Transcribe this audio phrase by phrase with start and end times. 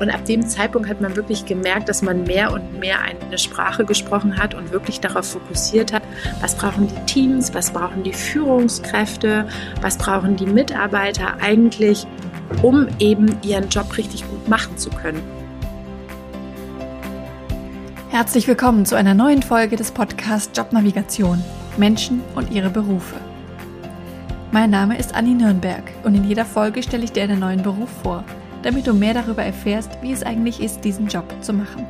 [0.00, 3.84] Und ab dem Zeitpunkt hat man wirklich gemerkt, dass man mehr und mehr eine Sprache
[3.84, 6.02] gesprochen hat und wirklich darauf fokussiert hat,
[6.40, 9.48] was brauchen die Teams, was brauchen die Führungskräfte,
[9.80, 12.06] was brauchen die Mitarbeiter eigentlich,
[12.62, 15.20] um eben ihren Job richtig gut machen zu können.
[18.10, 21.42] Herzlich willkommen zu einer neuen Folge des Podcasts Jobnavigation
[21.76, 23.16] Menschen und ihre Berufe.
[24.50, 27.90] Mein Name ist Anni Nürnberg und in jeder Folge stelle ich dir einen neuen Beruf
[28.02, 28.22] vor–
[28.62, 31.86] damit du mehr darüber erfährst, wie es eigentlich ist, diesen Job zu machen.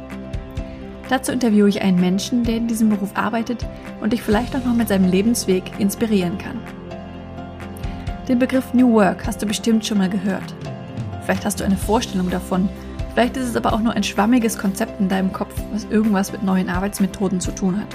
[1.09, 3.67] Dazu interviewe ich einen Menschen, der in diesem Beruf arbeitet
[4.01, 6.61] und dich vielleicht auch noch mit seinem Lebensweg inspirieren kann.
[8.29, 10.55] Den Begriff New Work hast du bestimmt schon mal gehört.
[11.25, 12.69] Vielleicht hast du eine Vorstellung davon,
[13.15, 16.43] vielleicht ist es aber auch nur ein schwammiges Konzept in deinem Kopf, was irgendwas mit
[16.43, 17.89] neuen Arbeitsmethoden zu tun hat.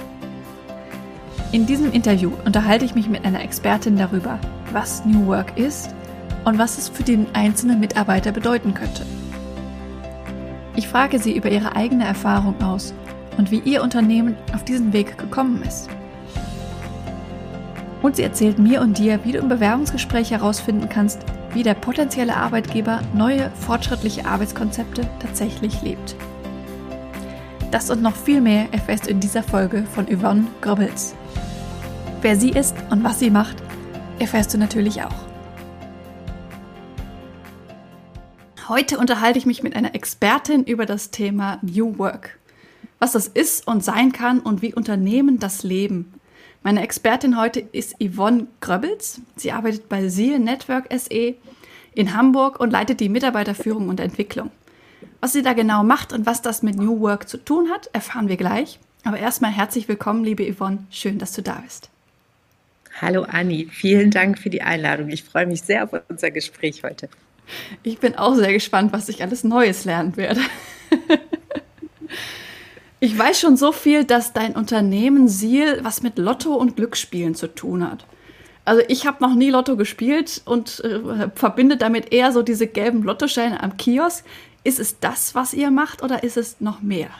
[1.52, 4.40] In diesem Interview unterhalte ich mich mit einer Expertin darüber,
[4.72, 5.94] was New Work ist
[6.44, 9.04] und was es für den einzelnen Mitarbeiter bedeuten könnte.
[10.76, 12.94] Ich frage sie über ihre eigene Erfahrung aus
[13.36, 15.88] und wie ihr Unternehmen auf diesen Weg gekommen ist.
[18.02, 21.20] Und sie erzählt mir und dir, wie du im Bewerbungsgespräch herausfinden kannst,
[21.54, 26.16] wie der potenzielle Arbeitgeber neue, fortschrittliche Arbeitskonzepte tatsächlich lebt.
[27.70, 31.14] Das und noch viel mehr erfährst du in dieser Folge von Yvonne Goebbels.
[32.20, 33.56] Wer sie ist und was sie macht,
[34.18, 35.33] erfährst du natürlich auch.
[38.74, 42.36] Heute unterhalte ich mich mit einer Expertin über das Thema New Work.
[42.98, 46.12] Was das ist und sein kann und wie Unternehmen das leben.
[46.64, 49.20] Meine Expertin heute ist Yvonne Gröbbels.
[49.36, 51.36] Sie arbeitet bei Seal Network SE
[51.94, 54.50] in Hamburg und leitet die Mitarbeiterführung und Entwicklung.
[55.20, 58.26] Was sie da genau macht und was das mit New Work zu tun hat, erfahren
[58.26, 58.80] wir gleich.
[59.04, 60.78] Aber erstmal herzlich willkommen, liebe Yvonne.
[60.90, 61.90] Schön, dass du da bist.
[63.00, 65.10] Hallo Anni, vielen Dank für die Einladung.
[65.10, 67.08] Ich freue mich sehr auf unser Gespräch heute.
[67.82, 70.40] Ich bin auch sehr gespannt, was ich alles Neues lernen werde.
[73.00, 77.48] ich weiß schon so viel, dass dein Unternehmen Seal was mit Lotto und Glücksspielen zu
[77.48, 78.06] tun hat.
[78.64, 83.02] Also ich habe noch nie Lotto gespielt und äh, verbinde damit eher so diese gelben
[83.02, 84.24] Lottoscheine am Kiosk.
[84.62, 87.10] Ist es das, was ihr macht oder ist es noch mehr?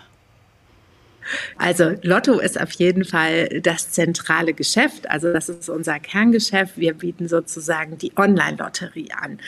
[1.56, 5.08] Also Lotto ist auf jeden Fall das zentrale Geschäft.
[5.10, 6.76] Also das ist unser Kerngeschäft.
[6.76, 9.38] Wir bieten sozusagen die Online-Lotterie an.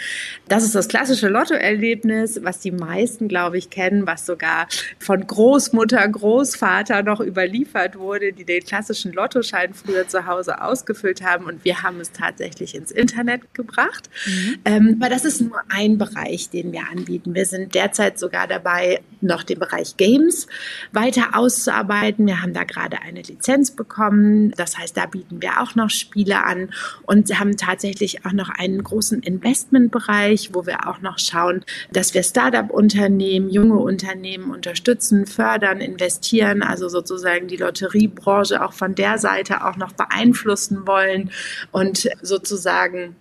[0.49, 6.07] Das ist das klassische Lottoerlebnis, was die meisten, glaube ich, kennen, was sogar von Großmutter,
[6.09, 11.47] Großvater noch überliefert wurde, die den klassischen Lottoschein früher zu Hause ausgefüllt haben.
[11.47, 14.09] Und wir haben es tatsächlich ins Internet gebracht.
[14.27, 14.59] Mhm.
[14.65, 17.35] Ähm, aber das ist nur ein Bereich, den wir anbieten.
[17.35, 20.47] Wir sind derzeit sogar dabei, noch den Bereich Games
[20.93, 22.27] weiter auszuprobieren auszuarbeiten.
[22.27, 24.53] Wir haben da gerade eine Lizenz bekommen.
[24.53, 26.71] Das heißt, da bieten wir auch noch Spiele an
[27.03, 32.23] und haben tatsächlich auch noch einen großen Investmentbereich, wo wir auch noch schauen, dass wir
[32.23, 39.77] Startup-Unternehmen, junge Unternehmen unterstützen, fördern, investieren, also sozusagen die Lotteriebranche auch von der Seite auch
[39.77, 41.31] noch beeinflussen wollen
[41.73, 43.17] und sozusagen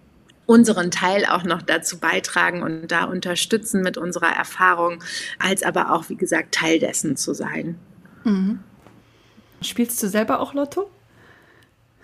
[0.45, 5.03] unseren Teil auch noch dazu beitragen und da unterstützen mit unserer Erfahrung,
[5.39, 7.79] als aber auch, wie gesagt, Teil dessen zu sein.
[8.25, 8.59] Mhm.
[9.61, 10.89] Spielst du selber auch Lotto?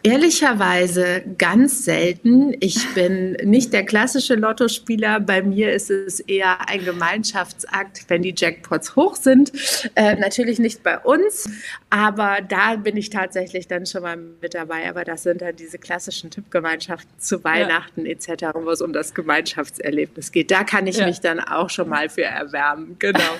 [0.03, 2.55] Ehrlicherweise ganz selten.
[2.59, 5.19] Ich bin nicht der klassische Lottospieler.
[5.19, 9.51] Bei mir ist es eher ein Gemeinschaftsakt, wenn die Jackpots hoch sind.
[9.95, 11.47] Äh, natürlich nicht bei uns,
[11.91, 14.89] aber da bin ich tatsächlich dann schon mal mit dabei.
[14.89, 18.13] Aber das sind dann diese klassischen Tippgemeinschaften zu Weihnachten ja.
[18.13, 20.49] etc., wo es um das Gemeinschaftserlebnis geht.
[20.49, 21.05] Da kann ich ja.
[21.05, 22.95] mich dann auch schon mal für erwärmen.
[22.97, 23.37] Genau.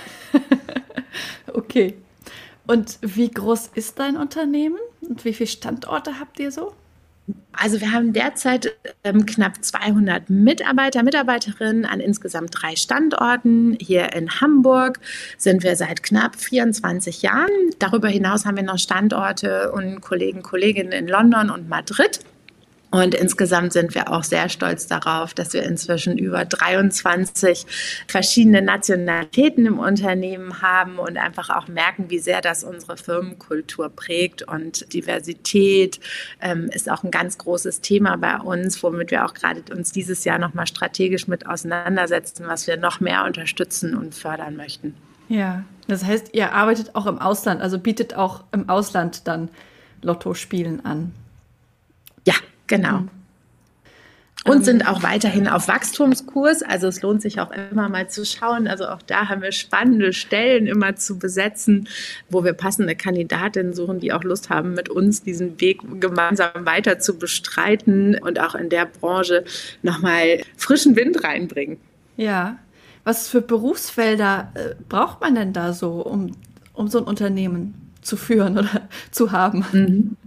[1.54, 1.96] okay.
[2.68, 6.74] Und wie groß ist dein Unternehmen und wie viele Standorte habt ihr so?
[7.54, 8.74] Also wir haben derzeit
[9.04, 13.78] ähm, knapp 200 Mitarbeiter, Mitarbeiterinnen an insgesamt drei Standorten.
[13.80, 15.00] Hier in Hamburg
[15.38, 17.52] sind wir seit knapp 24 Jahren.
[17.78, 22.22] Darüber hinaus haben wir noch Standorte und Kollegen, Kolleginnen in London und Madrid.
[22.92, 27.66] Und insgesamt sind wir auch sehr stolz darauf, dass wir inzwischen über 23
[28.06, 34.44] verschiedene Nationalitäten im Unternehmen haben und einfach auch merken, wie sehr das unsere Firmenkultur prägt.
[34.44, 36.02] Und Diversität
[36.42, 40.26] ähm, ist auch ein ganz großes Thema bei uns, womit wir auch gerade uns dieses
[40.26, 44.96] Jahr nochmal strategisch mit auseinandersetzen, was wir noch mehr unterstützen und fördern möchten.
[45.30, 49.48] Ja, das heißt, ihr arbeitet auch im Ausland, also bietet auch im Ausland dann
[50.02, 51.14] Lottospielen an.
[52.28, 52.34] Ja,
[52.72, 53.00] Genau.
[53.00, 53.10] Mhm.
[54.44, 56.64] Und ähm, sind auch weiterhin auf Wachstumskurs.
[56.64, 58.68] Also es lohnt sich auch immer mal zu schauen.
[58.68, 61.88] Also auch da haben wir spannende Stellen immer zu besetzen,
[62.30, 66.98] wo wir passende Kandidatinnen suchen, die auch Lust haben, mit uns diesen Weg gemeinsam weiter
[66.98, 69.44] zu bestreiten und auch in der Branche
[69.84, 71.78] nochmal frischen Wind reinbringen.
[72.18, 72.58] Ja.
[73.04, 76.32] Was für Berufsfelder äh, braucht man denn da so, um,
[76.74, 79.66] um so ein Unternehmen zu führen oder zu haben?
[79.72, 80.18] Mhm.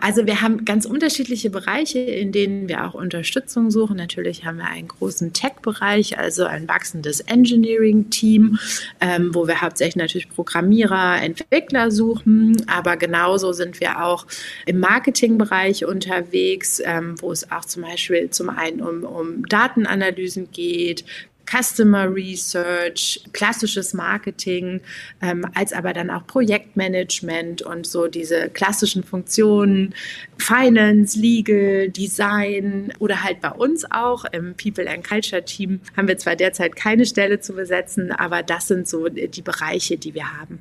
[0.00, 3.96] Also wir haben ganz unterschiedliche Bereiche, in denen wir auch Unterstützung suchen.
[3.96, 8.58] Natürlich haben wir einen großen Tech-Bereich, also ein wachsendes Engineering-Team,
[9.00, 12.64] ähm, wo wir hauptsächlich natürlich Programmierer, Entwickler suchen.
[12.68, 14.26] Aber genauso sind wir auch
[14.66, 21.04] im Marketing-Bereich unterwegs, ähm, wo es auch zum Beispiel zum einen um, um Datenanalysen geht,
[21.46, 24.80] Customer Research, klassisches Marketing,
[25.20, 29.94] ähm, als aber dann auch Projektmanagement und so diese klassischen Funktionen,
[30.38, 36.18] Finance, Legal, Design oder halt bei uns auch im People and Culture Team haben wir
[36.18, 40.58] zwar derzeit keine Stelle zu besetzen, aber das sind so die Bereiche, die wir haben.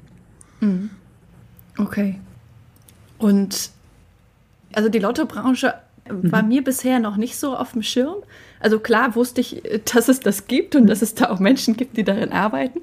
[0.60, 0.90] Mhm.
[1.78, 2.20] Okay.
[3.18, 3.72] Und
[4.74, 5.76] also die Lottobranche
[6.10, 6.50] war mhm.
[6.50, 8.18] mir bisher noch nicht so auf dem Schirm.
[8.64, 9.62] Also klar wusste ich,
[9.94, 12.82] dass es das gibt und dass es da auch Menschen gibt, die darin arbeiten.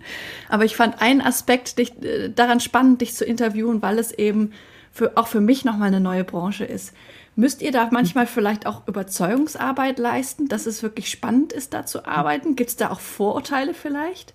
[0.51, 4.53] Aber ich fand einen Aspekt dich, äh, daran spannend, dich zu interviewen, weil es eben
[4.93, 6.93] für, auch für mich nochmal eine neue Branche ist.
[7.35, 12.05] Müsst ihr da manchmal vielleicht auch Überzeugungsarbeit leisten, dass es wirklich spannend ist, da zu
[12.05, 12.57] arbeiten?
[12.57, 14.35] Gibt es da auch Vorurteile vielleicht?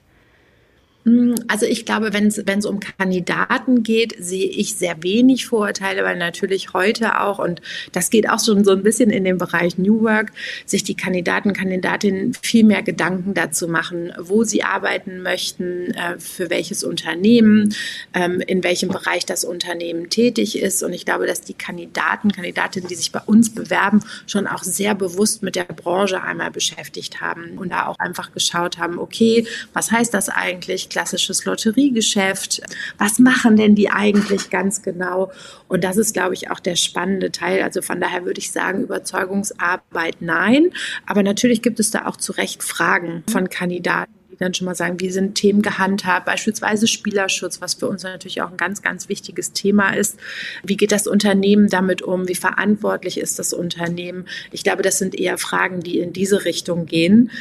[1.05, 6.17] Hm, also ich glaube, wenn es um Kandidaten geht, sehe ich sehr wenig Vorurteile, weil
[6.17, 7.61] natürlich heute auch, und
[7.91, 10.31] das geht auch schon so ein bisschen in den Bereich New Work,
[10.65, 16.49] sich die Kandidaten, Kandidatinnen viel mehr Gedanken dazu machen, wo sie arbeiten möchten, äh, für
[16.49, 17.75] welches Unternehmen,
[18.15, 20.81] ähm, in welchem Bereich das Unternehmen tätig ist.
[20.81, 24.95] Und ich glaube, dass die Kandidaten, Kandidatinnen, die sich bei uns bewerben, schon auch sehr
[24.95, 29.91] bewusst mit der Branche einmal beschäftigt haben und da auch einfach geschaut haben, okay, was
[29.91, 30.89] heißt das eigentlich?
[30.95, 32.61] Klassisches Lotteriegeschäft.
[32.97, 35.29] Was machen denn die eigentlich ganz genau?
[35.67, 37.63] Und das ist, glaube ich, auch der spannende Teil.
[37.63, 40.69] Also von daher würde ich sagen, Überzeugungsarbeit nein.
[41.05, 44.75] Aber natürlich gibt es da auch zu Recht Fragen von Kandidaten die dann schon mal
[44.75, 49.07] sagen, wie sind Themen gehandhabt, beispielsweise Spielerschutz, was für uns natürlich auch ein ganz, ganz
[49.07, 50.19] wichtiges Thema ist.
[50.61, 52.27] Wie geht das Unternehmen damit um?
[52.27, 54.25] Wie verantwortlich ist das Unternehmen?
[54.51, 57.31] Ich glaube, das sind eher Fragen, die in diese Richtung gehen.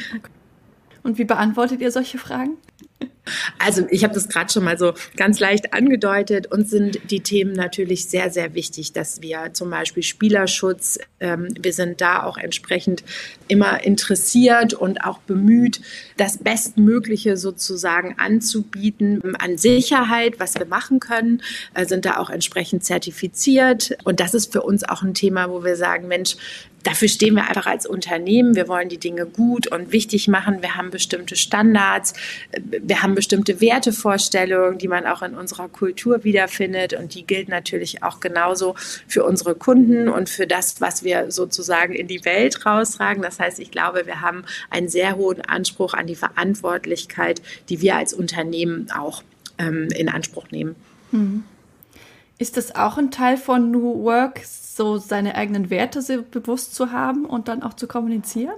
[1.03, 2.57] Und wie beantwortet ihr solche Fragen?
[3.57, 6.47] Also ich habe das gerade schon mal so ganz leicht angedeutet.
[6.51, 11.73] Uns sind die Themen natürlich sehr, sehr wichtig, dass wir zum Beispiel Spielerschutz, ähm, wir
[11.73, 13.03] sind da auch entsprechend
[13.47, 15.81] immer interessiert und auch bemüht,
[16.17, 21.41] das Bestmögliche sozusagen anzubieten an Sicherheit, was wir machen können,
[21.73, 23.97] äh, sind da auch entsprechend zertifiziert.
[24.03, 26.37] Und das ist für uns auch ein Thema, wo wir sagen, Mensch,
[26.85, 28.55] dafür stehen wir einfach als Unternehmen.
[28.55, 30.61] Wir wollen die Dinge gut und wichtig machen.
[30.61, 32.13] Wir haben bestimmte Standards.
[32.61, 36.93] Wir haben bestimmte Wertevorstellungen, die man auch in unserer Kultur wiederfindet.
[36.93, 38.75] Und die gilt natürlich auch genauso
[39.07, 43.23] für unsere Kunden und für das, was wir sozusagen in die Welt raustragen.
[43.23, 47.95] Das heißt, ich glaube, wir haben einen sehr hohen Anspruch an die Verantwortlichkeit, die wir
[47.95, 49.23] als Unternehmen auch
[49.57, 50.75] ähm, in Anspruch nehmen.
[51.11, 51.43] Mhm.
[52.37, 54.41] Ist das auch ein Teil von New Work,
[54.75, 58.55] so seine eigenen Werte bewusst zu haben und dann auch zu kommunizieren?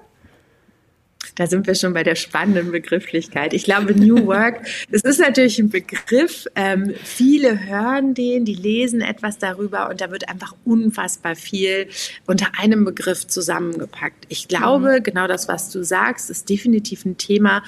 [1.36, 3.54] Da sind wir schon bei der spannenden Begrifflichkeit.
[3.54, 6.48] Ich glaube, New Work, das ist natürlich ein Begriff.
[6.56, 11.90] Ähm, viele hören den, die lesen etwas darüber und da wird einfach unfassbar viel
[12.26, 14.26] unter einem Begriff zusammengepackt.
[14.30, 15.04] Ich glaube, mhm.
[15.04, 17.62] genau das, was du sagst, ist definitiv ein Thema,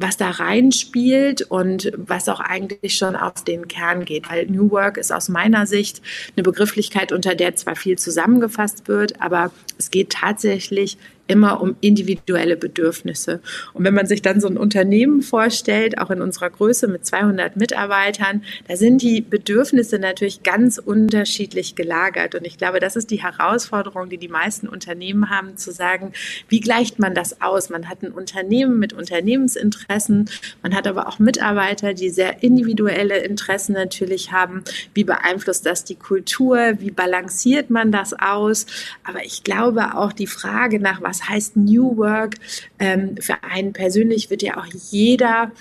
[0.00, 4.30] was da reinspielt und was auch eigentlich schon auf den Kern geht.
[4.30, 6.00] Weil New Work ist aus meiner Sicht
[6.36, 10.96] eine Begrifflichkeit, unter der zwar viel zusammengefasst wird, aber es geht tatsächlich
[11.30, 13.40] immer um individuelle Bedürfnisse.
[13.72, 17.56] Und wenn man sich dann so ein Unternehmen vorstellt, auch in unserer Größe mit 200
[17.56, 22.34] Mitarbeitern, da sind die Bedürfnisse natürlich ganz unterschiedlich gelagert.
[22.34, 26.12] Und ich glaube, das ist die Herausforderung, die die meisten Unternehmen haben, zu sagen,
[26.48, 27.70] wie gleicht man das aus?
[27.70, 30.28] Man hat ein Unternehmen mit Unternehmensinteressen,
[30.62, 34.64] man hat aber auch Mitarbeiter, die sehr individuelle Interessen natürlich haben.
[34.94, 36.72] Wie beeinflusst das die Kultur?
[36.80, 38.66] Wie balanciert man das aus?
[39.04, 42.36] Aber ich glaube auch die Frage nach, was heißt New Work?
[42.78, 45.52] Ähm, für einen persönlich wird ja auch jeder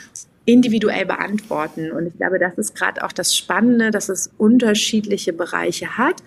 [0.45, 1.91] individuell beantworten.
[1.91, 6.23] Und ich glaube, das ist gerade auch das Spannende, dass es unterschiedliche Bereiche hat,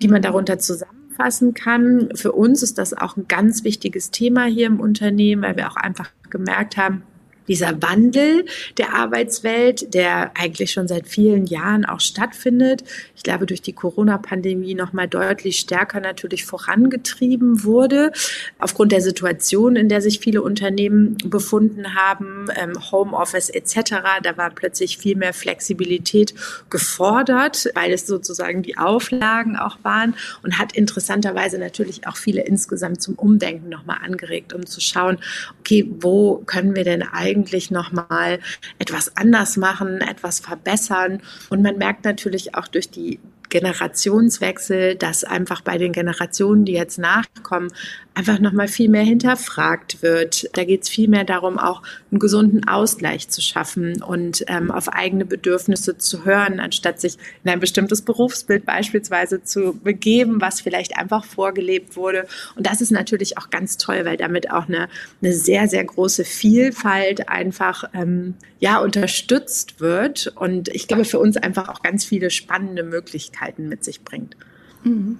[0.00, 2.08] die man darunter zusammenfassen kann.
[2.14, 5.76] Für uns ist das auch ein ganz wichtiges Thema hier im Unternehmen, weil wir auch
[5.76, 7.02] einfach gemerkt haben,
[7.48, 8.44] dieser Wandel
[8.78, 12.84] der Arbeitswelt, der eigentlich schon seit vielen Jahren auch stattfindet,
[13.14, 18.12] ich glaube, durch die Corona-Pandemie noch mal deutlich stärker natürlich vorangetrieben wurde,
[18.58, 24.20] aufgrund der Situation, in der sich viele Unternehmen befunden haben, ähm, Homeoffice etc.
[24.22, 26.34] Da war plötzlich viel mehr Flexibilität
[26.70, 33.02] gefordert, weil es sozusagen die Auflagen auch waren und hat interessanterweise natürlich auch viele insgesamt
[33.02, 35.18] zum Umdenken noch mal angeregt, um zu schauen,
[35.60, 38.40] okay, wo können wir denn eigentlich eigentlich nochmal
[38.78, 41.20] etwas anders machen, etwas verbessern.
[41.50, 46.98] Und man merkt natürlich auch durch die Generationswechsel, dass einfach bei den Generationen, die jetzt
[46.98, 47.70] nachkommen,
[48.16, 50.48] einfach nochmal viel mehr hinterfragt wird.
[50.54, 54.88] Da geht es viel mehr darum, auch einen gesunden Ausgleich zu schaffen und ähm, auf
[54.88, 60.96] eigene Bedürfnisse zu hören, anstatt sich in ein bestimmtes Berufsbild beispielsweise zu begeben, was vielleicht
[60.96, 62.26] einfach vorgelebt wurde.
[62.54, 64.88] Und das ist natürlich auch ganz toll, weil damit auch eine,
[65.20, 70.32] eine sehr, sehr große Vielfalt einfach ähm, ja unterstützt wird.
[70.36, 74.38] Und ich glaube, für uns einfach auch ganz viele spannende Möglichkeiten mit sich bringt.
[74.84, 75.18] Mhm.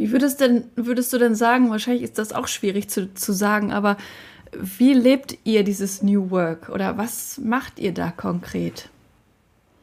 [0.00, 3.70] Wie würdest, denn, würdest du denn sagen, wahrscheinlich ist das auch schwierig zu, zu sagen,
[3.70, 3.98] aber
[4.50, 8.88] wie lebt ihr dieses New Work oder was macht ihr da konkret?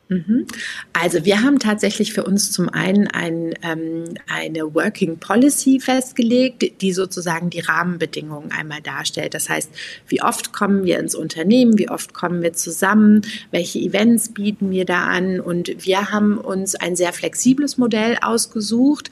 [0.10, 0.48] Mhm.
[0.94, 6.94] Also wir haben tatsächlich für uns zum einen ein, ähm, eine Working Policy festgelegt, die
[6.94, 9.36] sozusagen die Rahmenbedingungen einmal darstellt.
[9.36, 9.70] Das heißt,
[10.08, 13.22] wie oft kommen wir ins Unternehmen, wie oft kommen wir zusammen,
[13.52, 19.12] welche Events bieten wir da an und wir haben uns ein sehr flexibles Modell ausgesucht.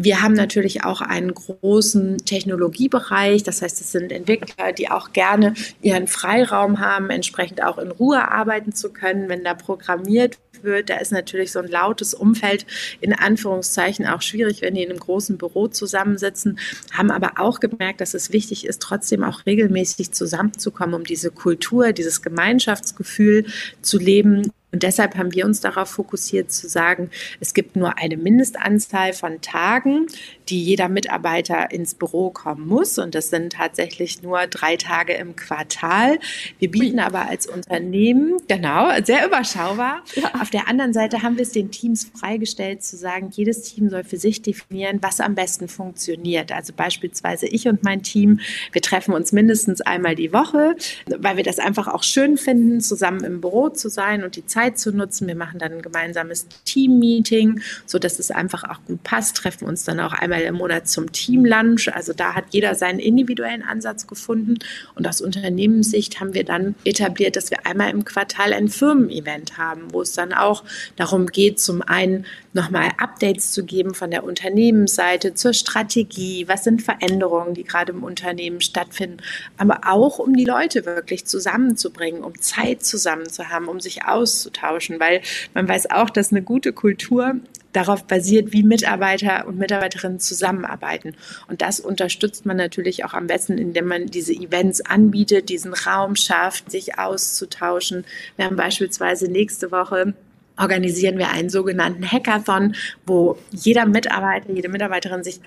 [0.00, 3.42] Wir haben natürlich auch einen großen Technologiebereich.
[3.42, 8.30] Das heißt, es sind Entwickler, die auch gerne ihren Freiraum haben, entsprechend auch in Ruhe
[8.30, 10.90] arbeiten zu können, wenn da programmiert wird.
[10.90, 12.64] Da ist natürlich so ein lautes Umfeld
[13.00, 16.60] in Anführungszeichen auch schwierig, wenn die in einem großen Büro zusammensitzen,
[16.92, 21.92] haben aber auch gemerkt, dass es wichtig ist, trotzdem auch regelmäßig zusammenzukommen, um diese Kultur,
[21.92, 23.46] dieses Gemeinschaftsgefühl
[23.82, 27.10] zu leben und deshalb haben wir uns darauf fokussiert zu sagen,
[27.40, 30.06] es gibt nur eine Mindestanzahl von Tagen,
[30.50, 32.98] die jeder Mitarbeiter ins Büro kommen muss.
[32.98, 36.18] Und das sind tatsächlich nur drei Tage im Quartal.
[36.58, 40.04] Wir bieten aber als Unternehmen, genau, sehr überschaubar.
[40.14, 40.34] Ja.
[40.40, 44.04] Auf der anderen Seite haben wir es den Teams freigestellt zu sagen, jedes Team soll
[44.04, 46.52] für sich definieren, was am besten funktioniert.
[46.52, 48.40] Also beispielsweise ich und mein Team,
[48.72, 53.24] wir treffen uns mindestens einmal die Woche, weil wir das einfach auch schön finden, zusammen
[53.24, 55.28] im Büro zu sein und die Zeit Zeit zu nutzen.
[55.28, 60.00] Wir machen dann ein gemeinsames Team-Meeting, sodass es einfach auch gut passt, treffen uns dann
[60.00, 61.94] auch einmal im Monat zum Team-Lunch.
[61.94, 64.58] Also da hat jeder seinen individuellen Ansatz gefunden.
[64.96, 69.92] Und aus Unternehmenssicht haben wir dann etabliert, dass wir einmal im Quartal ein Firmen-Event haben,
[69.92, 70.64] wo es dann auch
[70.96, 76.82] darum geht, zum einen nochmal Updates zu geben von der Unternehmensseite zur Strategie, was sind
[76.82, 79.18] Veränderungen, die gerade im Unternehmen stattfinden,
[79.56, 84.04] aber auch um die Leute wirklich zusammenzubringen, um Zeit zusammen zu haben, um sich
[84.48, 85.20] auszutauschen, weil
[85.54, 87.36] man weiß auch, dass eine gute Kultur
[87.72, 91.14] darauf basiert, wie Mitarbeiter und Mitarbeiterinnen zusammenarbeiten.
[91.48, 96.16] Und das unterstützt man natürlich auch am besten, indem man diese Events anbietet, diesen Raum
[96.16, 98.04] schafft, sich auszutauschen.
[98.36, 100.14] Wir haben beispielsweise nächste Woche
[100.58, 102.74] organisieren wir einen sogenannten Hackathon,
[103.06, 105.40] wo jeder Mitarbeiter, jede Mitarbeiterin sich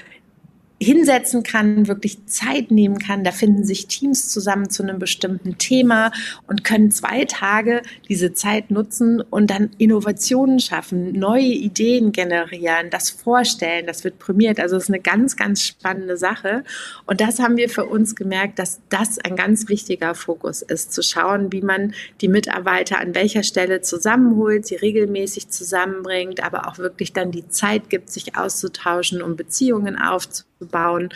[0.81, 3.23] hinsetzen kann, wirklich Zeit nehmen kann.
[3.23, 6.11] Da finden sich Teams zusammen zu einem bestimmten Thema
[6.47, 13.11] und können zwei Tage diese Zeit nutzen und dann Innovationen schaffen, neue Ideen generieren, das
[13.11, 13.85] vorstellen.
[13.85, 14.59] Das wird prämiert.
[14.59, 16.63] Also es ist eine ganz, ganz spannende Sache.
[17.05, 21.03] Und das haben wir für uns gemerkt, dass das ein ganz wichtiger Fokus ist, zu
[21.03, 27.13] schauen, wie man die Mitarbeiter an welcher Stelle zusammenholt, sie regelmäßig zusammenbringt, aber auch wirklich
[27.13, 31.09] dann die Zeit gibt, sich auszutauschen, um Beziehungen aufzubauen bauen.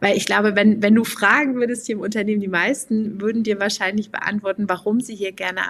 [0.00, 3.60] Weil ich glaube, wenn, wenn du fragen würdest hier im Unternehmen, die meisten würden dir
[3.60, 5.60] wahrscheinlich beantworten, warum sie hier gerne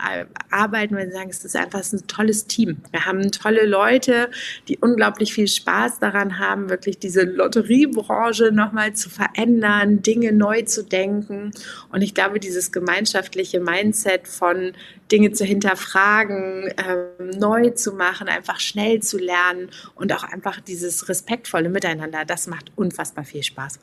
[0.51, 2.79] arbeiten, weil sie sagen, es ist einfach ein tolles Team.
[2.91, 4.31] Wir haben tolle Leute,
[4.69, 10.85] die unglaublich viel Spaß daran haben, wirklich diese Lotteriebranche nochmal zu verändern, Dinge neu zu
[10.85, 11.53] denken.
[11.91, 14.73] Und ich glaube, dieses gemeinschaftliche Mindset von
[15.11, 21.09] Dinge zu hinterfragen, ähm, neu zu machen, einfach schnell zu lernen und auch einfach dieses
[21.09, 23.81] respektvolle Miteinander, das macht unfassbar viel Spaß.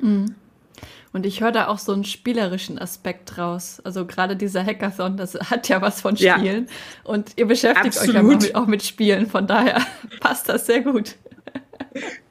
[0.00, 0.34] Mhm.
[1.12, 3.80] Und ich höre da auch so einen spielerischen Aspekt raus.
[3.84, 6.66] Also gerade dieser Hackathon, das hat ja was von Spielen.
[6.66, 6.72] Ja.
[7.04, 8.08] Und ihr beschäftigt Absolut.
[8.08, 9.26] euch ja auch mit, auch mit Spielen.
[9.28, 9.80] Von daher
[10.20, 11.14] passt das sehr gut.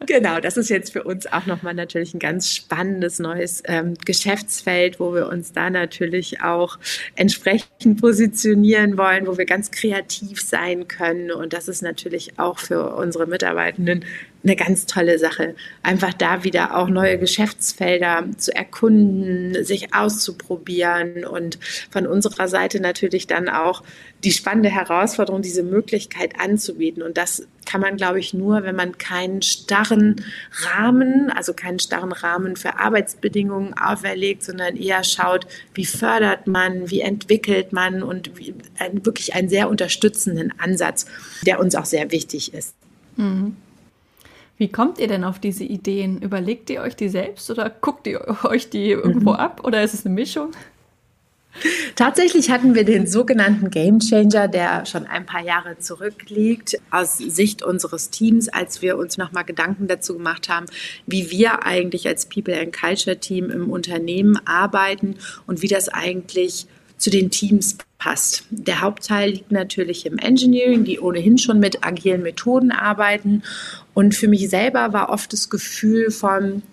[0.05, 4.99] Genau, das ist jetzt für uns auch nochmal natürlich ein ganz spannendes neues ähm, Geschäftsfeld,
[4.99, 6.77] wo wir uns da natürlich auch
[7.15, 11.31] entsprechend positionieren wollen, wo wir ganz kreativ sein können.
[11.31, 14.03] Und das ist natürlich auch für unsere Mitarbeitenden
[14.43, 15.55] eine ganz tolle Sache.
[15.83, 21.59] Einfach da wieder auch neue Geschäftsfelder zu erkunden, sich auszuprobieren und
[21.89, 23.83] von unserer Seite natürlich dann auch
[24.23, 27.03] die spannende Herausforderung, diese Möglichkeit anzubieten.
[27.03, 32.11] Und das kann man, glaube ich, nur, wenn man keinen starren Rahmen, also keinen starren
[32.11, 38.53] Rahmen für Arbeitsbedingungen auferlegt, sondern eher schaut, wie fördert man, wie entwickelt man und wie,
[38.77, 41.05] ein, wirklich einen sehr unterstützenden Ansatz,
[41.45, 42.75] der uns auch sehr wichtig ist.
[43.15, 43.55] Mhm.
[44.57, 46.21] Wie kommt ihr denn auf diese Ideen?
[46.21, 49.37] Überlegt ihr euch die selbst oder guckt ihr euch die irgendwo mhm.
[49.37, 50.51] ab oder ist es eine Mischung?
[51.95, 57.61] Tatsächlich hatten wir den sogenannten Game Changer, der schon ein paar Jahre zurückliegt, aus Sicht
[57.61, 60.65] unseres Teams, als wir uns nochmal Gedanken dazu gemacht haben,
[61.05, 66.65] wie wir eigentlich als People and Culture Team im Unternehmen arbeiten und wie das eigentlich
[66.97, 68.45] zu den Teams passt.
[68.49, 73.43] Der Hauptteil liegt natürlich im Engineering, die ohnehin schon mit agilen Methoden arbeiten.
[73.93, 76.63] Und für mich selber war oft das Gefühl von,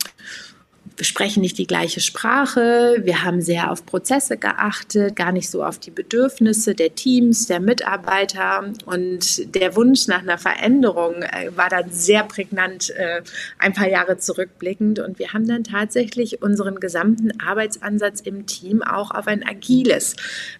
[1.00, 5.64] wir sprechen nicht die gleiche Sprache, wir haben sehr auf Prozesse geachtet, gar nicht so
[5.64, 8.70] auf die Bedürfnisse der Teams, der Mitarbeiter.
[8.84, 13.22] Und der Wunsch nach einer Veränderung äh, war dann sehr prägnant äh,
[13.58, 14.98] ein paar Jahre zurückblickend.
[14.98, 20.16] Und wir haben dann tatsächlich unseren gesamten Arbeitsansatz im Team auch auf ein agiles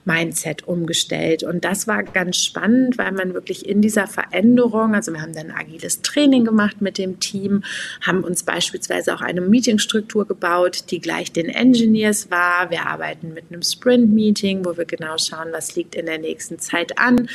[0.06, 1.42] Mindset umgestellt.
[1.42, 5.50] Und das war ganz spannend, weil man wirklich in dieser Veränderung, also wir haben dann
[5.50, 7.62] agiles Training gemacht mit dem Team,
[8.00, 12.70] haben uns beispielsweise auch eine Meetingstruktur gebaut, die gleich den Engineers war.
[12.70, 16.99] Wir arbeiten mit einem Sprint-Meeting, wo wir genau schauen, was liegt in der nächsten Zeit
[16.99, 17.28] an.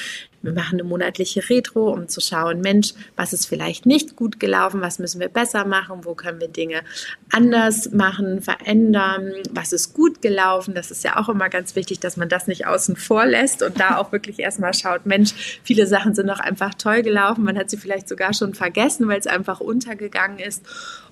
[0.45, 4.79] Wir machen eine monatliche Retro, um zu schauen, Mensch, was ist vielleicht nicht gut gelaufen,
[4.79, 6.83] was müssen wir besser machen, wo können wir Dinge
[7.31, 10.75] anders machen, verändern, was ist gut gelaufen.
[10.75, 13.79] Das ist ja auch immer ganz wichtig, dass man das nicht außen vor lässt und
[13.79, 17.43] da auch wirklich erstmal schaut, Mensch, viele Sachen sind doch einfach toll gelaufen.
[17.43, 20.63] Man hat sie vielleicht sogar schon vergessen, weil es einfach untergegangen ist.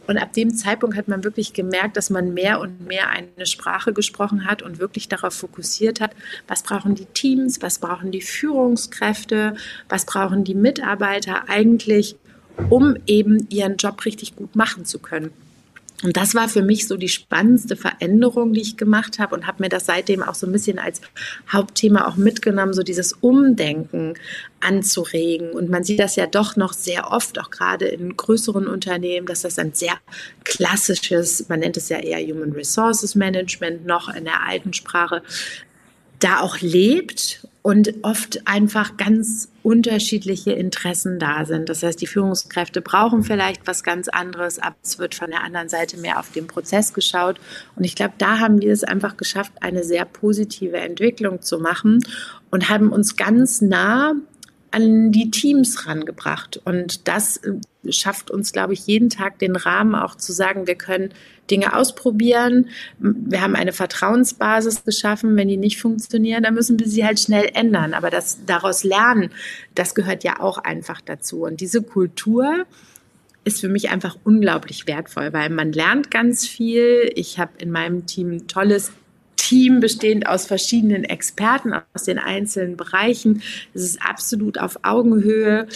[0.05, 3.93] Und ab dem Zeitpunkt hat man wirklich gemerkt, dass man mehr und mehr eine Sprache
[3.93, 6.11] gesprochen hat und wirklich darauf fokussiert hat,
[6.47, 9.55] was brauchen die Teams, was brauchen die Führungskräfte,
[9.87, 12.17] was brauchen die Mitarbeiter eigentlich,
[12.69, 15.31] um eben ihren Job richtig gut machen zu können.
[16.01, 19.63] Und das war für mich so die spannendste Veränderung, die ich gemacht habe und habe
[19.63, 20.99] mir das seitdem auch so ein bisschen als
[21.51, 24.15] Hauptthema auch mitgenommen, so dieses Umdenken
[24.59, 25.51] anzuregen.
[25.51, 29.41] Und man sieht das ja doch noch sehr oft, auch gerade in größeren Unternehmen, dass
[29.41, 29.93] das ein sehr
[30.43, 35.21] klassisches, man nennt es ja eher Human Resources Management noch in der alten Sprache,
[36.19, 41.69] da auch lebt und oft einfach ganz unterschiedliche Interessen da sind.
[41.69, 45.69] Das heißt, die Führungskräfte brauchen vielleicht was ganz anderes, aber es wird von der anderen
[45.69, 47.39] Seite mehr auf den Prozess geschaut.
[47.77, 51.99] Und ich glaube, da haben wir es einfach geschafft, eine sehr positive Entwicklung zu machen
[52.51, 54.13] und haben uns ganz nah
[54.71, 56.61] an die Teams rangebracht.
[56.65, 57.39] Und das
[57.89, 61.09] schafft uns, glaube ich, jeden Tag den Rahmen auch zu sagen, wir können
[61.51, 62.69] Dinge ausprobieren.
[62.99, 65.35] Wir haben eine Vertrauensbasis geschaffen.
[65.35, 67.93] Wenn die nicht funktionieren, dann müssen wir sie halt schnell ändern.
[67.93, 69.31] Aber das daraus lernen,
[69.75, 71.43] das gehört ja auch einfach dazu.
[71.43, 72.65] Und diese Kultur,
[73.45, 77.11] ist für mich einfach unglaublich wertvoll, weil man lernt ganz viel.
[77.15, 78.93] Ich habe in meinem Team ein tolles
[79.35, 83.41] Team bestehend aus verschiedenen Experten aus den einzelnen Bereichen.
[83.73, 85.67] Es ist absolut auf Augenhöhe.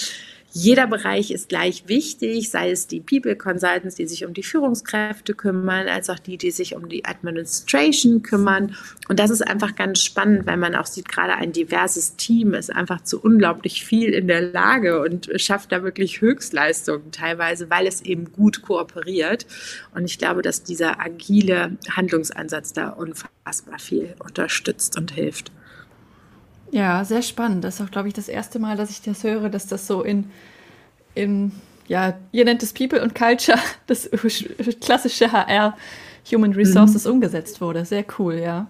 [0.53, 5.36] Jeder Bereich ist gleich wichtig, sei es die People Consultants, die sich um die Führungskräfte
[5.36, 8.75] kümmern, als auch die, die sich um die Administration kümmern.
[9.10, 12.73] Und das ist einfach ganz spannend, weil man auch sieht, gerade ein diverses Team ist
[12.73, 18.01] einfach zu unglaublich viel in der Lage und schafft da wirklich Höchstleistungen teilweise, weil es
[18.01, 19.45] eben gut kooperiert.
[19.93, 25.51] Und ich glaube, dass dieser agile Handlungsansatz da unfassbar viel unterstützt und hilft.
[26.71, 27.63] Ja, sehr spannend.
[27.63, 30.03] Das ist auch, glaube ich, das erste Mal, dass ich das höre, dass das so
[30.03, 30.30] in,
[31.15, 31.51] in
[31.88, 34.10] ja, ihr nennt es People und Culture, das
[34.82, 35.77] klassische HR,
[36.32, 37.13] Human Resources mhm.
[37.13, 37.86] umgesetzt wurde.
[37.86, 38.67] Sehr cool, ja.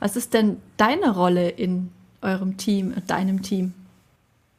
[0.00, 1.90] Was ist denn deine Rolle in
[2.22, 3.74] eurem Team, deinem Team?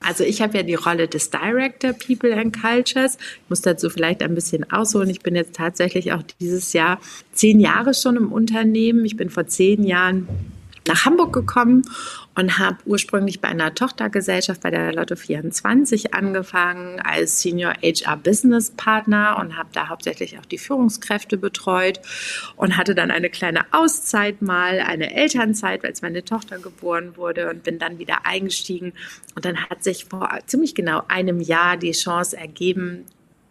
[0.01, 3.15] Also ich habe ja die Rolle des Director People and Cultures.
[3.15, 5.09] Ich muss dazu vielleicht ein bisschen ausholen.
[5.09, 6.99] Ich bin jetzt tatsächlich auch dieses Jahr
[7.33, 9.03] zehn Jahre schon im Unternehmen.
[9.03, 10.27] Ich bin vor zehn Jahren
[10.89, 11.83] nach Hamburg gekommen
[12.35, 18.71] und habe ursprünglich bei einer Tochtergesellschaft bei der Lotto 24 angefangen als Senior HR Business
[18.71, 21.99] Partner und habe da hauptsächlich auch die Führungskräfte betreut
[22.55, 27.63] und hatte dann eine kleine Auszeit mal, eine Elternzeit, als meine Tochter geboren wurde und
[27.63, 28.93] bin dann wieder eingestiegen.
[29.35, 33.05] Und dann hat sich vor ziemlich genau einem Jahr die Chance ergeben,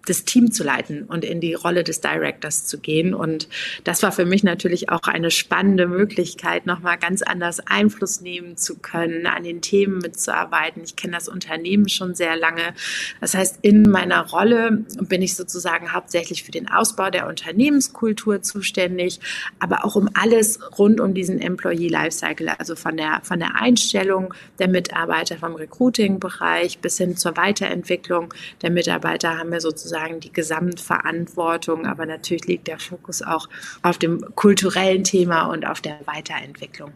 [0.08, 3.14] das Team zu leiten und in die Rolle des Directors zu gehen.
[3.14, 3.48] Und
[3.84, 8.78] das war für mich natürlich auch eine spannende Möglichkeit, nochmal ganz anders Einfluss nehmen zu
[8.78, 10.82] können, an den Themen mitzuarbeiten.
[10.84, 12.74] Ich kenne das Unternehmen schon sehr lange.
[13.20, 19.20] Das heißt, in meiner Rolle bin ich sozusagen hauptsächlich für den Ausbau der Unternehmenskultur zuständig,
[19.58, 24.32] aber auch um alles rund um diesen Employee Lifecycle, also von der, von der Einstellung
[24.58, 30.32] der Mitarbeiter, vom Recruiting-Bereich bis hin zur Weiterentwicklung der Mitarbeiter haben wir sozusagen sozusagen die
[30.32, 33.48] Gesamtverantwortung, aber natürlich liegt der Fokus auch
[33.82, 36.92] auf dem kulturellen Thema und auf der Weiterentwicklung.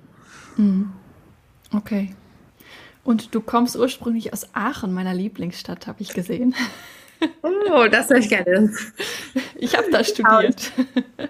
[0.57, 0.93] Mhm.
[1.75, 2.15] Okay.
[3.05, 6.55] Und du kommst ursprünglich aus Aachen, meiner Lieblingsstadt, habe ich gesehen.
[7.43, 8.73] Oh, das höre ich gerne.
[9.57, 10.73] Ich habe da studiert.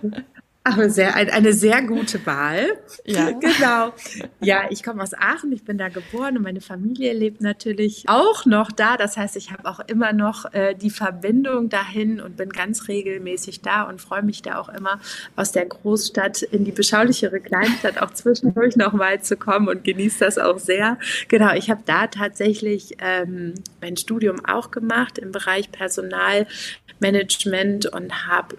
[0.64, 2.78] Ach, sehr, eine sehr gute Wahl.
[3.04, 3.32] Ja.
[3.42, 3.92] Genau.
[4.40, 8.46] Ja, ich komme aus Aachen, ich bin da geboren und meine Familie lebt natürlich auch
[8.46, 8.96] noch da.
[8.96, 13.62] Das heißt, ich habe auch immer noch äh, die Verbindung dahin und bin ganz regelmäßig
[13.62, 15.00] da und freue mich da auch immer
[15.34, 20.38] aus der Großstadt in die beschaulichere Kleinstadt auch zwischendurch nochmal zu kommen und genieße das
[20.38, 20.98] auch sehr.
[21.28, 28.56] Genau, ich habe da tatsächlich ähm, mein Studium auch gemacht im Bereich Personalmanagement und habe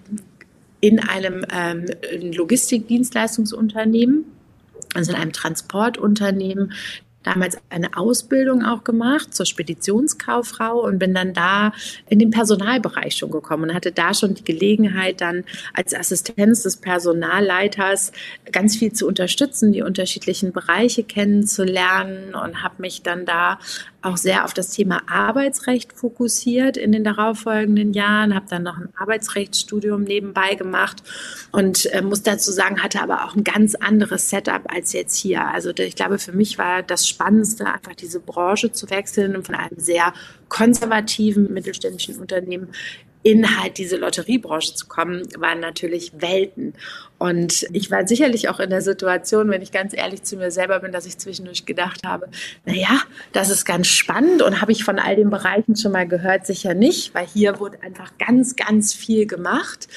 [0.83, 1.85] in einem ähm,
[2.33, 4.25] Logistikdienstleistungsunternehmen,
[4.93, 6.73] also in einem Transportunternehmen,
[7.23, 11.71] damals eine Ausbildung auch gemacht zur Speditionskauffrau und bin dann da
[12.09, 16.75] in den Personalbereich schon gekommen und hatte da schon die Gelegenheit, dann als Assistenz des
[16.75, 18.11] Personalleiters
[18.51, 23.57] ganz viel zu unterstützen, die unterschiedlichen Bereiche kennenzulernen und habe mich dann da
[24.03, 28.89] auch sehr auf das Thema Arbeitsrecht fokussiert in den darauffolgenden Jahren, habe dann noch ein
[28.95, 31.03] Arbeitsrechtsstudium nebenbei gemacht
[31.51, 35.47] und äh, muss dazu sagen, hatte aber auch ein ganz anderes Setup als jetzt hier.
[35.47, 39.55] Also ich glaube, für mich war das Spannendste, einfach diese Branche zu wechseln und von
[39.55, 40.13] einem sehr
[40.49, 42.69] konservativen mittelständischen Unternehmen
[43.23, 46.73] in halt diese Lotteriebranche zu kommen, waren natürlich Welten.
[47.17, 50.81] Und ich war sicherlich auch in der Situation, wenn ich ganz ehrlich zu mir selber
[50.81, 52.27] bin, dass ich zwischendurch gedacht habe,
[52.65, 56.05] na ja, das ist ganz spannend und habe ich von all den Bereichen schon mal
[56.05, 59.87] gehört, sicher nicht, weil hier wurde einfach ganz, ganz viel gemacht.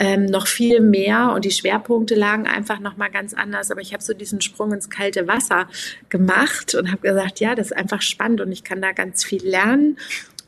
[0.00, 3.70] Ähm, noch viel mehr und die Schwerpunkte lagen einfach noch mal ganz anders.
[3.70, 5.68] Aber ich habe so diesen Sprung ins kalte Wasser
[6.08, 9.42] gemacht und habe gesagt, ja, das ist einfach spannend und ich kann da ganz viel
[9.46, 9.96] lernen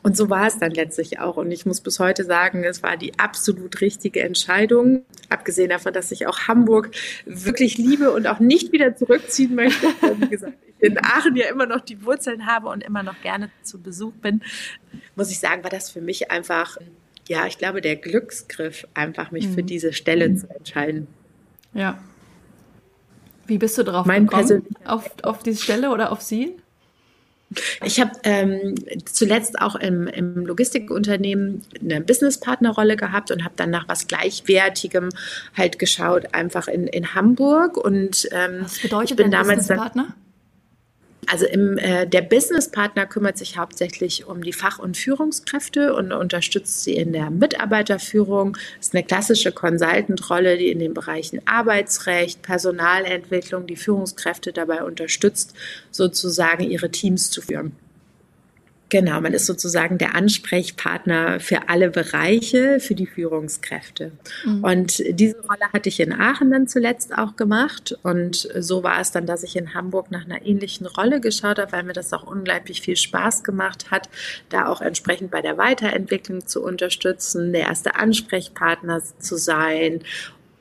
[0.07, 1.35] und so war es dann letztlich auch.
[1.35, 5.03] Und ich muss bis heute sagen, es war die absolut richtige Entscheidung.
[5.27, 6.91] Abgesehen davon, dass ich auch Hamburg
[7.25, 9.87] wirklich liebe und auch nicht wieder zurückziehen möchte.
[10.19, 13.49] Wie gesagt, ich in Aachen ja immer noch die Wurzeln habe und immer noch gerne
[13.63, 14.41] zu Besuch bin,
[15.17, 16.77] muss ich sagen, war das für mich einfach,
[17.27, 19.55] ja, ich glaube, der Glücksgriff, einfach mich mhm.
[19.55, 21.07] für diese Stelle zu entscheiden.
[21.73, 22.01] Ja.
[23.45, 24.65] Wie bist du drauf mein gekommen?
[24.85, 26.55] Auf, auf diese Stelle oder auf sie?
[27.83, 33.87] Ich habe ähm, zuletzt auch im, im Logistikunternehmen eine Businesspartnerrolle gehabt und habe dann nach
[33.87, 35.09] was Gleichwertigem
[35.55, 37.77] halt geschaut, einfach in, in Hamburg.
[37.77, 40.13] Und ähm, was bedeutet ich bin damals Businesspartner?
[41.29, 46.83] Also im, äh, der Businesspartner kümmert sich hauptsächlich um die Fach- und Führungskräfte und unterstützt
[46.83, 48.53] sie in der Mitarbeiterführung.
[48.77, 55.53] Das ist eine klassische Consultant-Rolle, die in den Bereichen Arbeitsrecht, Personalentwicklung die Führungskräfte dabei unterstützt,
[55.91, 57.73] sozusagen ihre Teams zu führen.
[58.89, 64.13] Genau, man ist sozusagen der Ansprechpartner für alle Bereiche, für die Führungskräfte.
[64.45, 64.63] Mhm.
[64.63, 67.97] Und diese Rolle hatte ich in Aachen dann zuletzt auch gemacht.
[68.03, 71.73] Und so war es dann, dass ich in Hamburg nach einer ähnlichen Rolle geschaut habe,
[71.73, 74.09] weil mir das auch unglaublich viel Spaß gemacht hat,
[74.49, 80.01] da auch entsprechend bei der Weiterentwicklung zu unterstützen, der erste Ansprechpartner zu sein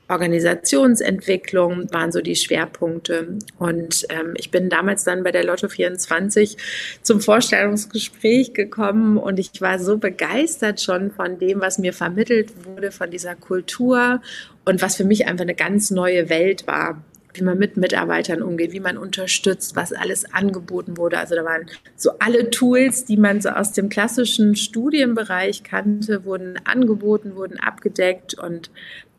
[0.08, 3.38] Organisationsentwicklung waren so die Schwerpunkte.
[3.58, 6.56] Und ähm, ich bin damals dann bei der Lotto 24
[7.02, 12.92] zum Vorstellungsgespräch gekommen und ich war so begeistert schon von dem, was mir vermittelt wurde,
[12.92, 14.20] von dieser Kultur
[14.64, 17.02] und was für mich einfach eine ganz neue Welt war
[17.36, 21.18] wie man mit Mitarbeitern umgeht, wie man unterstützt, was alles angeboten wurde.
[21.18, 21.66] Also da waren
[21.96, 28.34] so alle Tools, die man so aus dem klassischen Studienbereich kannte, wurden angeboten, wurden abgedeckt
[28.34, 28.70] und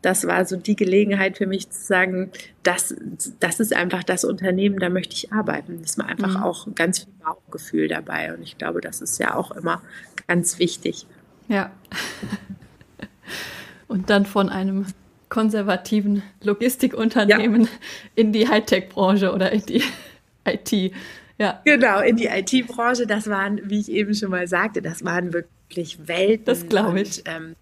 [0.02, 2.30] das war so die Gelegenheit für mich zu sagen,
[2.62, 2.94] das,
[3.40, 5.80] das ist einfach das Unternehmen, da möchte ich arbeiten.
[5.82, 6.42] Das war einfach mhm.
[6.42, 8.34] auch ganz viel Bauchgefühl dabei.
[8.34, 9.82] Und ich glaube, das ist ja auch immer
[10.26, 11.06] ganz wichtig.
[11.48, 11.72] Ja.
[13.88, 14.86] Und dann von einem
[15.28, 17.68] konservativen Logistikunternehmen ja.
[18.14, 19.82] in die Hightech-Branche oder in die
[20.46, 20.92] IT.
[21.38, 21.60] Ja.
[21.64, 23.06] Genau, in die IT-Branche.
[23.06, 26.44] Das waren, wie ich eben schon mal sagte, das waren wirklich Welten.
[26.44, 27.18] Das glaube ich.
[27.18, 27.56] Und, ähm,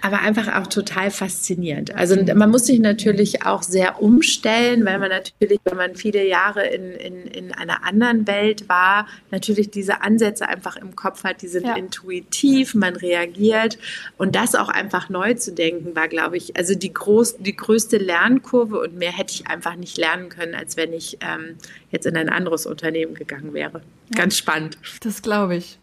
[0.00, 1.94] aber einfach auch total faszinierend.
[1.94, 6.66] Also man muss sich natürlich auch sehr umstellen, weil man natürlich, wenn man viele Jahre
[6.66, 11.48] in, in, in einer anderen Welt war, natürlich diese Ansätze einfach im Kopf hat, die
[11.48, 11.76] sind ja.
[11.76, 13.78] intuitiv, man reagiert
[14.16, 17.98] und das auch einfach neu zu denken war, glaube ich, also die, groß, die größte
[17.98, 21.56] Lernkurve und mehr hätte ich einfach nicht lernen können, als wenn ich ähm,
[21.90, 23.82] jetzt in ein anderes Unternehmen gegangen wäre.
[24.10, 24.18] Ja.
[24.18, 24.78] Ganz spannend.
[25.00, 25.78] Das glaube ich.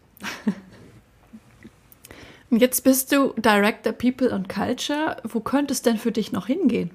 [2.58, 5.16] Jetzt bist du Director People and Culture.
[5.24, 6.90] Wo könnte es denn für dich noch hingehen?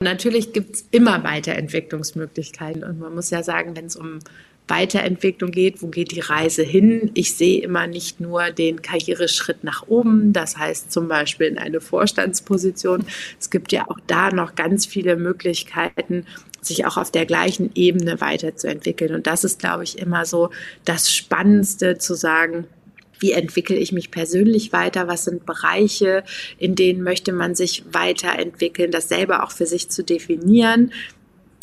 [0.00, 2.84] Natürlich gibt es immer Weiterentwicklungsmöglichkeiten.
[2.84, 4.20] Und man muss ja sagen, wenn es um
[4.70, 7.10] Weiterentwicklung geht, wo geht die Reise hin?
[7.14, 11.80] Ich sehe immer nicht nur den Karriereschritt nach oben, das heißt zum Beispiel in eine
[11.80, 13.04] Vorstandsposition.
[13.38, 16.24] Es gibt ja auch da noch ganz viele Möglichkeiten,
[16.62, 19.14] sich auch auf der gleichen Ebene weiterzuentwickeln.
[19.14, 20.50] Und das ist, glaube ich, immer so
[20.84, 22.66] das Spannendste zu sagen,
[23.20, 26.24] wie entwickle ich mich persönlich weiter, was sind Bereiche,
[26.58, 30.92] in denen möchte man sich weiterentwickeln, das selber auch für sich zu definieren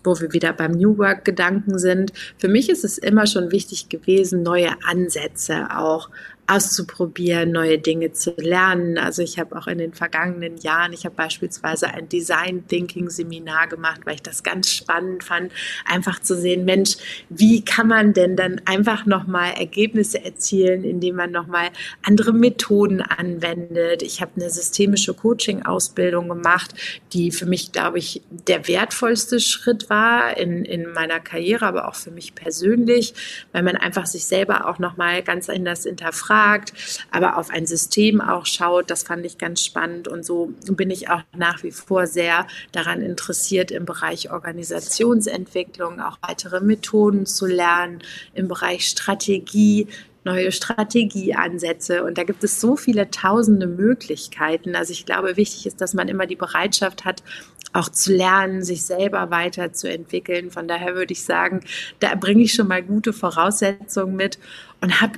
[0.03, 2.13] wo wir wieder beim New Work Gedanken sind.
[2.37, 6.09] Für mich ist es immer schon wichtig gewesen, neue Ansätze auch
[6.47, 8.97] auszuprobieren, neue Dinge zu lernen.
[8.97, 13.67] Also ich habe auch in den vergangenen Jahren, ich habe beispielsweise ein Design Thinking Seminar
[13.67, 15.51] gemacht, weil ich das ganz spannend fand,
[15.85, 16.95] einfach zu sehen, Mensch,
[17.29, 21.67] wie kann man denn dann einfach nochmal Ergebnisse erzielen, indem man nochmal
[22.01, 24.01] andere Methoden anwendet.
[24.01, 26.73] Ich habe eine systemische Coaching Ausbildung gemacht,
[27.11, 31.95] die für mich, glaube ich, der wertvollste Schritt war in, in meiner Karriere, aber auch
[31.95, 33.13] für mich persönlich,
[33.51, 36.73] weil man einfach sich selber auch nochmal ganz anders hinterfragt hinterfragt,
[37.11, 38.89] aber auf ein System auch schaut.
[38.89, 40.07] Das fand ich ganz spannend.
[40.07, 46.17] Und so bin ich auch nach wie vor sehr daran interessiert, im Bereich Organisationsentwicklung auch
[46.21, 47.99] weitere Methoden zu lernen,
[48.33, 49.87] im Bereich Strategie
[50.23, 52.03] neue Strategieansätze.
[52.03, 54.75] Und da gibt es so viele tausende Möglichkeiten.
[54.75, 57.23] Also ich glaube, wichtig ist, dass man immer die Bereitschaft hat,
[57.71, 60.51] auch zu lernen, sich selber weiterzuentwickeln.
[60.51, 61.61] Von daher würde ich sagen,
[61.99, 64.37] da bringe ich schon mal gute Voraussetzungen mit
[64.81, 65.17] und habe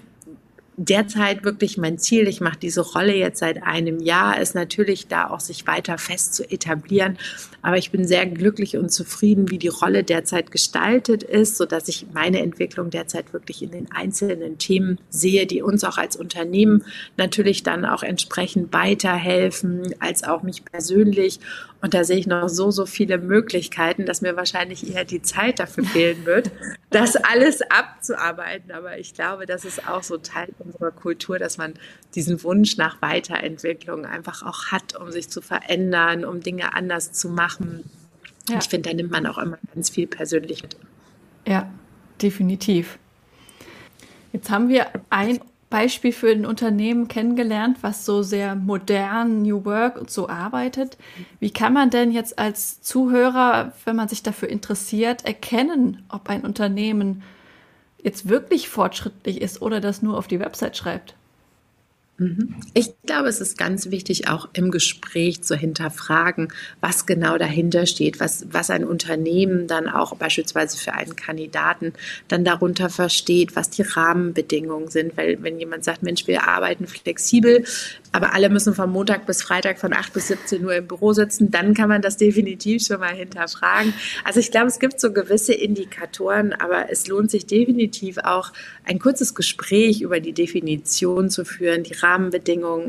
[0.82, 5.30] derzeit wirklich mein Ziel, ich mache diese Rolle jetzt seit einem Jahr, ist natürlich da
[5.30, 7.18] auch sich weiter fest zu etablieren.
[7.62, 11.90] Aber ich bin sehr glücklich und zufrieden, wie die Rolle derzeit gestaltet ist, so dass
[11.90, 16.86] ich meine Entwicklung derzeit wirklich in den einzelnen Themen sehe, die uns auch als Unternehmen
[17.18, 21.42] natürlich dann auch entsprechend weiterhelfen, als auch mich persönlich.
[21.82, 25.60] Und da sehe ich noch so, so viele Möglichkeiten, dass mir wahrscheinlich eher die Zeit
[25.60, 26.52] dafür fehlen wird,
[26.90, 28.72] das alles abzuarbeiten.
[28.72, 31.76] Aber ich glaube, das ist auch so Teil unserer Kultur, dass man
[32.16, 37.30] diesen Wunsch nach Weiterentwicklung einfach auch hat, um sich zu verändern, um Dinge anders zu
[37.30, 37.90] machen.
[38.50, 38.58] Ja.
[38.60, 40.76] Ich finde, da nimmt man auch immer ganz viel persönlich mit.
[41.48, 41.72] Ja,
[42.22, 43.00] definitiv.
[44.34, 45.40] Jetzt haben wir ein
[45.70, 50.98] Beispiel für ein Unternehmen kennengelernt, was so sehr modern New Work und so arbeitet.
[51.40, 56.42] Wie kann man denn jetzt als Zuhörer, wenn man sich dafür interessiert, erkennen, ob ein
[56.42, 57.22] Unternehmen
[58.02, 61.16] jetzt wirklich fortschrittlich ist oder das nur auf die Website schreibt?
[62.20, 62.56] Mhm.
[62.74, 66.50] Ich glaube, es ist ganz wichtig, auch im Gespräch zu hinterfragen,
[66.82, 71.94] was genau dahinter steht, was, was ein Unternehmen dann auch beispielsweise für einen Kandidaten
[72.28, 75.16] dann darunter versteht, was die Rahmenbedingungen sind.
[75.16, 77.64] Weil wenn jemand sagt, Mensch, wir arbeiten flexibel,
[78.12, 81.52] aber alle müssen von Montag bis Freitag von 8 bis 17 Uhr im Büro sitzen,
[81.52, 83.94] dann kann man das definitiv schon mal hinterfragen.
[84.26, 88.52] Also ich glaube, es gibt so gewisse Indikatoren, aber es lohnt sich definitiv auch
[88.84, 92.09] ein kurzes Gespräch über die Definition zu führen, die Rahmenbedingungen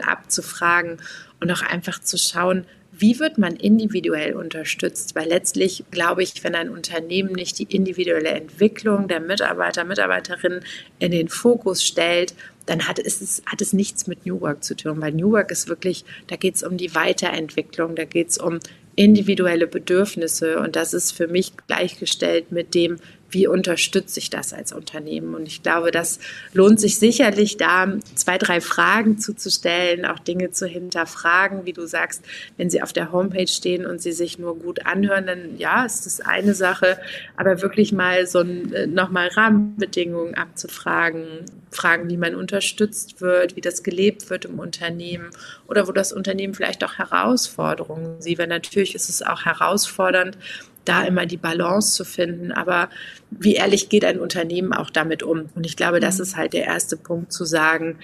[0.01, 0.99] abzufragen
[1.41, 5.15] und auch einfach zu schauen, wie wird man individuell unterstützt?
[5.15, 10.65] Weil letztlich glaube ich, wenn ein Unternehmen nicht die individuelle Entwicklung der Mitarbeiter, Mitarbeiterinnen
[10.99, 12.35] in den Fokus stellt,
[12.67, 15.01] dann hat es, hat es nichts mit New Work zu tun.
[15.01, 18.59] Weil New Work ist wirklich, da geht es um die Weiterentwicklung, da geht es um
[18.97, 22.99] individuelle Bedürfnisse und das ist für mich gleichgestellt mit dem,
[23.31, 25.35] wie unterstütze ich das als Unternehmen?
[25.35, 26.19] Und ich glaube, das
[26.53, 32.23] lohnt sich sicherlich da, zwei, drei Fragen zuzustellen, auch Dinge zu hinterfragen, wie du sagst,
[32.57, 36.07] wenn sie auf der Homepage stehen und sie sich nur gut anhören, dann ja, ist
[36.07, 36.99] das eine Sache,
[37.37, 43.83] aber wirklich mal so äh, nochmal Rahmenbedingungen abzufragen, Fragen, wie man unterstützt wird, wie das
[43.83, 45.31] gelebt wird im Unternehmen
[45.69, 50.37] oder wo das Unternehmen vielleicht auch Herausforderungen sieht, weil natürlich ist es auch herausfordernd,
[50.85, 52.53] da immer die Balance zu finden.
[52.53, 52.89] Aber
[53.31, 55.49] wie ehrlich geht ein Unternehmen auch damit um?
[55.55, 56.23] Und ich glaube, das mhm.
[56.23, 57.99] ist halt der erste Punkt zu sagen,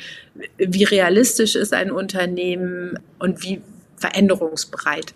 [0.58, 3.60] wie realistisch ist ein Unternehmen und wie
[3.96, 5.14] veränderungsbereit.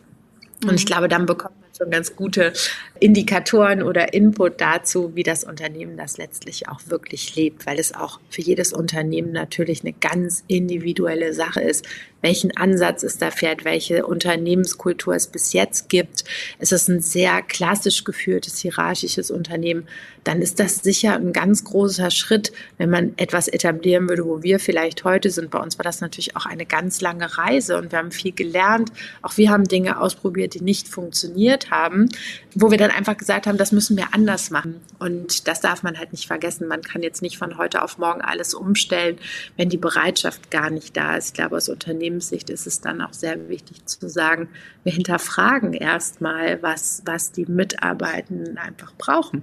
[0.65, 0.87] Und ich mhm.
[0.87, 2.53] glaube, dann bekommt man schon ganz gute
[2.99, 8.21] Indikatoren oder Input dazu, wie das Unternehmen das letztlich auch wirklich lebt, weil es auch
[8.29, 11.87] für jedes Unternehmen natürlich eine ganz individuelle Sache ist,
[12.23, 16.25] welchen Ansatz es da fährt, welche Unternehmenskultur es bis jetzt gibt.
[16.59, 19.87] Es ist ein sehr klassisch geführtes, hierarchisches Unternehmen.
[20.25, 24.61] Dann ist das sicher ein ganz großer Schritt, wenn man etwas etablieren würde, wo wir
[24.61, 25.51] vielleicht heute sind.
[25.51, 28.93] Bei uns war das natürlich auch eine ganz lange Reise und wir haben viel gelernt.
[29.23, 32.09] Auch wir haben Dinge ausprobiert, die nicht funktioniert haben,
[32.55, 34.81] wo wir dann einfach gesagt haben, das müssen wir anders machen.
[34.99, 36.69] Und das darf man halt nicht vergessen.
[36.69, 39.19] Man kann jetzt nicht von heute auf morgen alles umstellen,
[39.57, 41.29] wenn die Bereitschaft gar nicht da ist.
[41.29, 44.49] Ich glaube, als Unternehmen Unternehmenssicht ist es dann auch sehr wichtig zu sagen,
[44.83, 49.43] wir hinterfragen erstmal, was, was die Mitarbeitenden einfach brauchen,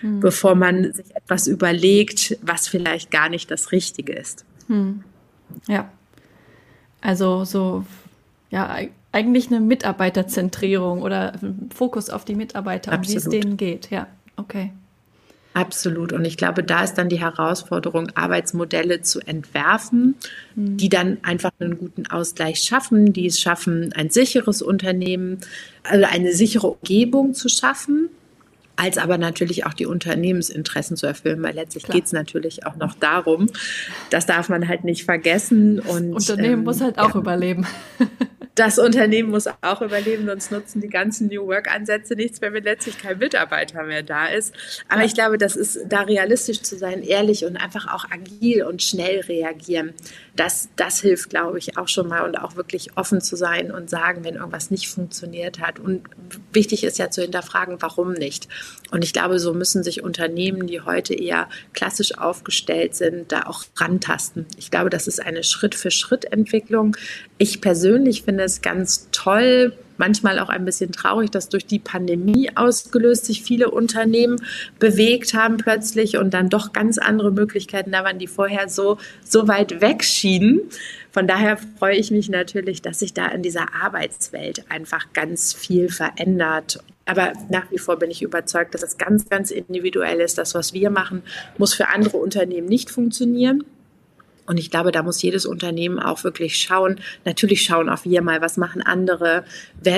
[0.00, 0.20] hm.
[0.20, 4.44] bevor man sich etwas überlegt, was vielleicht gar nicht das Richtige ist.
[4.66, 5.04] Hm.
[5.68, 5.90] Ja.
[7.00, 7.84] Also so,
[8.50, 8.76] ja,
[9.12, 11.38] eigentlich eine Mitarbeiterzentrierung oder
[11.74, 13.90] Fokus auf die Mitarbeiter und wie es denen geht.
[13.90, 14.72] Ja, okay.
[15.52, 16.12] Absolut.
[16.12, 20.14] Und ich glaube, da ist dann die Herausforderung, Arbeitsmodelle zu entwerfen,
[20.54, 20.76] mhm.
[20.76, 25.38] die dann einfach einen guten Ausgleich schaffen, die es schaffen, ein sicheres Unternehmen,
[25.82, 28.10] also eine sichere Umgebung zu schaffen,
[28.76, 32.94] als aber natürlich auch die Unternehmensinteressen zu erfüllen, weil letztlich geht es natürlich auch noch
[32.94, 33.48] darum,
[34.08, 35.80] das darf man halt nicht vergessen.
[35.80, 37.20] Und, das Unternehmen ähm, muss halt auch ja.
[37.20, 37.66] überleben.
[38.54, 43.18] das Unternehmen muss auch überleben, sonst nutzen die ganzen New Work-Ansätze nichts, wenn letztlich kein
[43.18, 44.54] Mitarbeiter mehr da ist.
[44.88, 45.06] Aber ja.
[45.06, 49.20] ich glaube, das ist da realistisch zu sein, ehrlich und einfach auch agil und schnell
[49.20, 49.94] reagieren.
[50.36, 53.90] Das, das hilft, glaube ich, auch schon mal und auch wirklich offen zu sein und
[53.90, 55.78] sagen, wenn irgendwas nicht funktioniert hat.
[55.78, 56.02] Und
[56.52, 58.48] wichtig ist ja zu hinterfragen, warum nicht.
[58.90, 63.64] Und ich glaube, so müssen sich Unternehmen, die heute eher klassisch aufgestellt sind, da auch
[63.76, 64.46] rantasten.
[64.56, 66.96] Ich glaube, das ist eine Schritt-für-Schritt-Entwicklung.
[67.38, 72.50] Ich persönlich finde es ganz toll, manchmal auch ein bisschen traurig, dass durch die Pandemie
[72.56, 74.42] ausgelöst sich viele Unternehmen
[74.80, 79.46] bewegt haben plötzlich und dann doch ganz andere Möglichkeiten da waren, die vorher so, so
[79.46, 80.62] weit weg schienen.
[81.12, 85.90] Von daher freue ich mich natürlich, dass sich da in dieser Arbeitswelt einfach ganz viel
[85.90, 86.82] verändert.
[87.04, 90.38] Aber nach wie vor bin ich überzeugt, dass es ganz, ganz individuell ist.
[90.38, 91.22] Das, was wir machen,
[91.58, 93.64] muss für andere Unternehmen nicht funktionieren.
[94.46, 97.00] Und ich glaube, da muss jedes Unternehmen auch wirklich schauen.
[97.24, 99.44] Natürlich schauen auch wir mal, was machen andere,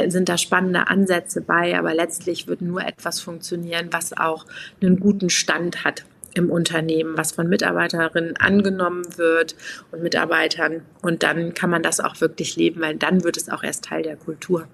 [0.09, 4.44] sind da spannende Ansätze bei, aber letztlich wird nur etwas funktionieren, was auch
[4.81, 9.55] einen guten Stand hat im Unternehmen, was von Mitarbeiterinnen angenommen wird
[9.90, 10.83] und Mitarbeitern.
[11.02, 14.02] Und dann kann man das auch wirklich leben, weil dann wird es auch erst Teil
[14.02, 14.66] der Kultur.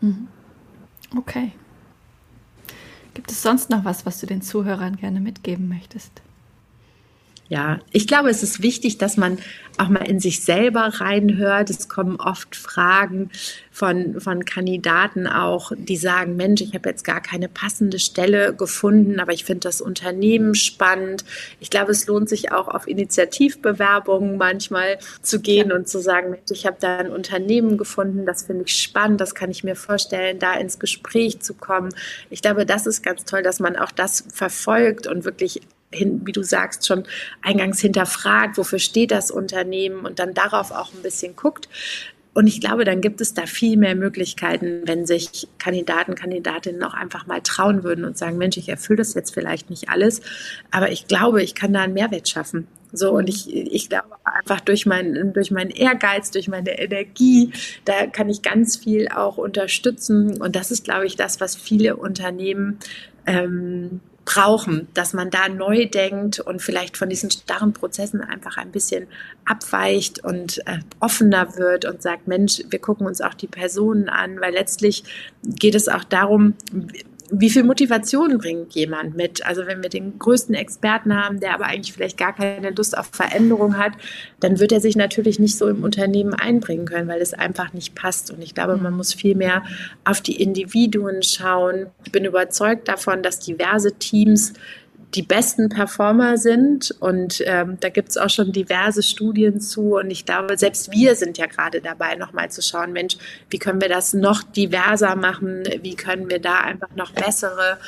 [0.00, 0.28] Mhm.
[1.16, 1.52] Okay.
[3.14, 6.20] Gibt es sonst noch was, was du den Zuhörern gerne mitgeben möchtest?
[7.48, 9.38] Ja, ich glaube, es ist wichtig, dass man
[9.76, 11.68] auch mal in sich selber reinhört.
[11.68, 13.30] Es kommen oft Fragen
[13.70, 19.20] von, von Kandidaten auch, die sagen, Mensch, ich habe jetzt gar keine passende Stelle gefunden,
[19.20, 21.24] aber ich finde das Unternehmen spannend.
[21.60, 25.76] Ich glaube, es lohnt sich auch auf Initiativbewerbungen manchmal zu gehen ja.
[25.76, 29.34] und zu sagen, Mensch, ich habe da ein Unternehmen gefunden, das finde ich spannend, das
[29.34, 31.94] kann ich mir vorstellen, da ins Gespräch zu kommen.
[32.30, 35.60] Ich glaube, das ist ganz toll, dass man auch das verfolgt und wirklich
[35.98, 37.04] wie du sagst, schon
[37.42, 41.68] eingangs hinterfragt, wofür steht das Unternehmen und dann darauf auch ein bisschen guckt.
[42.34, 46.94] Und ich glaube, dann gibt es da viel mehr Möglichkeiten, wenn sich Kandidaten, Kandidatinnen auch
[46.94, 50.20] einfach mal trauen würden und sagen, Mensch, ich erfülle das jetzt vielleicht nicht alles,
[50.72, 52.66] aber ich glaube, ich kann da einen Mehrwert schaffen.
[52.92, 57.52] So, und ich, ich glaube einfach durch meinen, durch meinen Ehrgeiz, durch meine Energie,
[57.84, 60.40] da kann ich ganz viel auch unterstützen.
[60.40, 62.78] Und das ist, glaube ich, das, was viele Unternehmen
[63.26, 68.70] ähm, brauchen, dass man da neu denkt und vielleicht von diesen starren Prozessen einfach ein
[68.70, 69.06] bisschen
[69.44, 74.40] abweicht und äh, offener wird und sagt, Mensch, wir gucken uns auch die Personen an,
[74.40, 75.04] weil letztlich
[75.42, 76.54] geht es auch darum,
[77.40, 79.44] wie viel Motivation bringt jemand mit?
[79.44, 83.08] Also wenn wir den größten Experten haben, der aber eigentlich vielleicht gar keine Lust auf
[83.12, 83.92] Veränderung hat,
[84.40, 87.94] dann wird er sich natürlich nicht so im Unternehmen einbringen können, weil es einfach nicht
[87.94, 88.30] passt.
[88.30, 89.62] Und ich glaube, man muss viel mehr
[90.04, 91.86] auf die Individuen schauen.
[92.04, 94.52] Ich bin überzeugt davon, dass diverse Teams
[95.14, 96.90] die besten Performer sind.
[97.00, 99.96] Und ähm, da gibt es auch schon diverse Studien zu.
[99.96, 103.16] Und ich glaube, selbst wir sind ja gerade dabei, nochmal zu schauen, Mensch,
[103.50, 105.62] wie können wir das noch diverser machen?
[105.82, 107.78] Wie können wir da einfach noch bessere,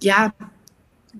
[0.00, 0.32] ja,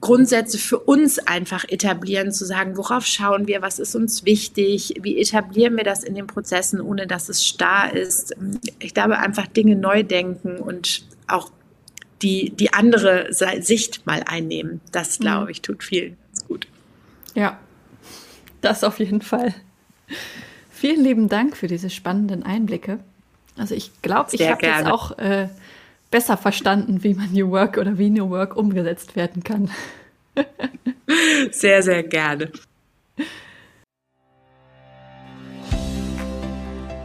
[0.00, 5.18] Grundsätze für uns einfach etablieren, zu sagen, worauf schauen wir, was ist uns wichtig, wie
[5.18, 8.34] etablieren wir das in den Prozessen, ohne dass es starr ist.
[8.78, 11.50] Ich glaube, einfach Dinge neu denken und auch
[12.26, 14.80] die, die andere Sicht mal einnehmen.
[14.90, 15.24] Das, mhm.
[15.24, 16.66] glaube ich, tut vielen ganz gut.
[17.34, 17.58] Ja,
[18.60, 19.54] das auf jeden Fall.
[20.70, 22.98] Vielen lieben Dank für diese spannenden Einblicke.
[23.56, 25.48] Also ich glaube, ich habe jetzt auch äh,
[26.10, 29.70] besser verstanden, wie man New Work oder wie New Work umgesetzt werden kann.
[31.52, 32.50] sehr, sehr gerne.